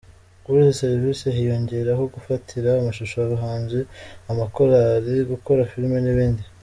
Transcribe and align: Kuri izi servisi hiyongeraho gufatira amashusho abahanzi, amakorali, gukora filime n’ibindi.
Kuri 0.43 0.57
izi 0.63 0.79
servisi 0.81 1.27
hiyongeraho 1.37 2.03
gufatira 2.15 2.69
amashusho 2.81 3.15
abahanzi, 3.21 3.79
amakorali, 4.31 5.15
gukora 5.31 5.69
filime 5.71 5.97
n’ibindi. 6.01 6.43